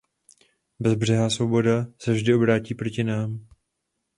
Bezbřehá 0.79 1.29
svoboda 1.29 1.85
se 2.01 2.11
vždy 2.13 2.33
obrátí 2.33 2.75
proti 2.75 3.03
nám. 3.03 3.47